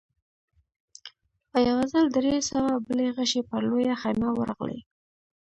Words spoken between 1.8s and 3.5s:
ځل درې سوه بلې غشې